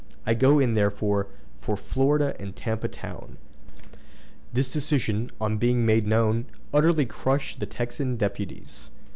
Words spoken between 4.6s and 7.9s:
decision, on being made known, utterly crushed the